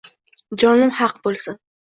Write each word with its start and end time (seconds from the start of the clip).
jonim 0.63 0.95
haq 1.03 1.23
bo’lsin. 1.29 1.63